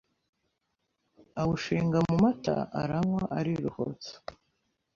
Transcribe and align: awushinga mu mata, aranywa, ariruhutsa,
awushinga 1.41 1.97
mu 2.07 2.15
mata, 2.23 2.55
aranywa, 2.81 3.23
ariruhutsa, 3.37 4.13